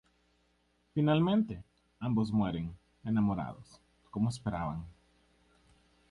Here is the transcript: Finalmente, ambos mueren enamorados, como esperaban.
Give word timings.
Finalmente, 0.95 1.63
ambos 1.99 2.31
mueren 2.31 2.75
enamorados, 3.03 3.79
como 4.09 4.29
esperaban. 4.29 4.83